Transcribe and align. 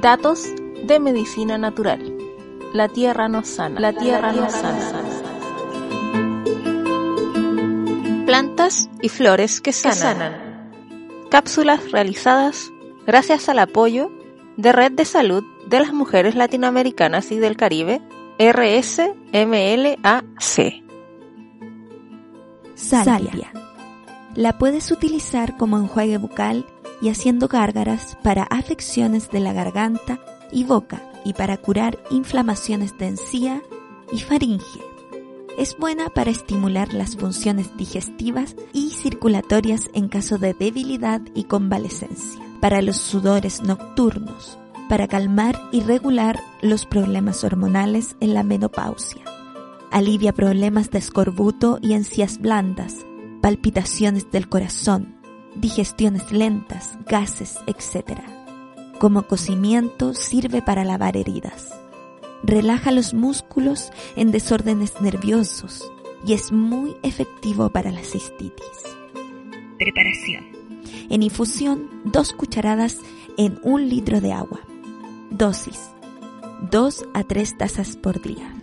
Datos 0.00 0.48
de 0.84 0.98
medicina 0.98 1.58
natural. 1.58 2.16
La 2.72 2.88
tierra 2.88 3.28
nos 3.28 3.48
sana. 3.48 3.78
La 3.78 3.92
tierra 3.92 4.32
nos 4.32 4.50
sana. 4.50 5.02
Plantas 8.24 8.88
y 9.02 9.10
flores 9.10 9.60
que 9.60 9.74
sanan. 9.74 10.70
Cápsulas 11.30 11.92
realizadas 11.92 12.70
gracias 13.06 13.50
al 13.50 13.58
apoyo 13.58 14.10
de 14.56 14.72
Red 14.72 14.92
de 14.92 15.04
Salud 15.04 15.44
de 15.66 15.80
las 15.80 15.92
Mujeres 15.92 16.34
Latinoamericanas 16.34 17.30
y 17.30 17.38
del 17.38 17.58
Caribe, 17.58 18.00
RSMLAC. 18.38 19.12
Salvia. 22.74 23.52
La 24.34 24.56
puedes 24.56 24.90
utilizar 24.92 25.58
como 25.58 25.76
enjuague 25.76 26.16
bucal 26.16 26.64
y 27.00 27.08
haciendo 27.08 27.48
gárgaras 27.48 28.16
para 28.22 28.44
afecciones 28.44 29.30
de 29.30 29.40
la 29.40 29.52
garganta 29.52 30.18
y 30.52 30.64
boca 30.64 31.02
y 31.24 31.34
para 31.34 31.56
curar 31.56 31.98
inflamaciones 32.10 32.96
de 32.98 33.08
encía 33.08 33.62
y 34.12 34.20
faringe. 34.20 34.80
Es 35.58 35.76
buena 35.76 36.08
para 36.08 36.30
estimular 36.30 36.94
las 36.94 37.16
funciones 37.16 37.76
digestivas 37.76 38.56
y 38.72 38.90
circulatorias 38.90 39.90
en 39.92 40.08
caso 40.08 40.38
de 40.38 40.54
debilidad 40.54 41.20
y 41.34 41.44
convalecencia, 41.44 42.40
para 42.60 42.82
los 42.82 42.96
sudores 42.96 43.62
nocturnos, 43.62 44.58
para 44.88 45.06
calmar 45.06 45.60
y 45.72 45.80
regular 45.80 46.40
los 46.62 46.86
problemas 46.86 47.44
hormonales 47.44 48.16
en 48.20 48.34
la 48.34 48.42
menopausia. 48.42 49.22
Alivia 49.90 50.32
problemas 50.32 50.90
de 50.90 50.98
escorbuto 50.98 51.78
y 51.82 51.92
encías 51.94 52.38
blandas, 52.38 53.04
palpitaciones 53.42 54.30
del 54.30 54.48
corazón, 54.48 55.19
digestiones 55.54 56.32
lentas, 56.32 56.98
gases, 57.06 57.58
etc. 57.66 58.20
Como 58.98 59.22
cocimiento 59.22 60.14
sirve 60.14 60.62
para 60.62 60.84
lavar 60.84 61.16
heridas. 61.16 61.68
Relaja 62.42 62.90
los 62.90 63.14
músculos 63.14 63.90
en 64.16 64.30
desórdenes 64.30 65.00
nerviosos 65.00 65.90
y 66.26 66.32
es 66.32 66.52
muy 66.52 66.96
efectivo 67.02 67.70
para 67.70 67.90
la 67.90 68.02
cistitis. 68.02 68.66
Preparación. 69.78 70.44
En 71.08 71.22
infusión, 71.22 71.88
dos 72.04 72.32
cucharadas 72.32 72.98
en 73.36 73.58
un 73.62 73.88
litro 73.88 74.20
de 74.20 74.32
agua. 74.32 74.60
Dosis. 75.30 75.90
2 76.70 77.06
a 77.14 77.24
3 77.24 77.56
tazas 77.56 77.96
por 77.96 78.20
día. 78.20 78.54